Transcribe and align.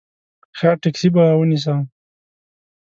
ښه 0.57 0.69
ټیکسي 0.81 1.09
به 1.15 1.23
ونیسم. 1.39 1.79